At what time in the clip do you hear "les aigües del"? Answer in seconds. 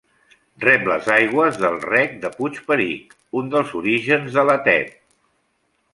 0.91-1.77